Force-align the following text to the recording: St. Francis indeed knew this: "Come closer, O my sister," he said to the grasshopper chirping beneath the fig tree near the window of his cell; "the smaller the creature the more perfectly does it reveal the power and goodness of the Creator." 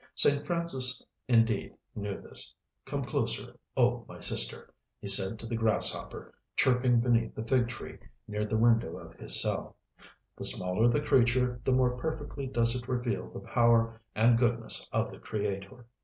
St. 0.15 0.43
Francis 0.47 1.05
indeed 1.27 1.75
knew 1.93 2.19
this: 2.19 2.55
"Come 2.85 3.03
closer, 3.03 3.55
O 3.77 4.03
my 4.09 4.17
sister," 4.19 4.73
he 4.99 5.07
said 5.07 5.37
to 5.37 5.45
the 5.45 5.55
grasshopper 5.55 6.33
chirping 6.55 6.99
beneath 6.99 7.35
the 7.35 7.43
fig 7.45 7.67
tree 7.67 7.99
near 8.27 8.43
the 8.43 8.57
window 8.57 8.97
of 8.97 9.13
his 9.13 9.39
cell; 9.39 9.75
"the 10.35 10.43
smaller 10.43 10.87
the 10.87 11.01
creature 11.03 11.61
the 11.63 11.71
more 11.71 11.95
perfectly 11.97 12.47
does 12.47 12.75
it 12.75 12.87
reveal 12.87 13.29
the 13.29 13.41
power 13.41 14.01
and 14.15 14.39
goodness 14.39 14.89
of 14.91 15.11
the 15.11 15.19
Creator." 15.19 15.85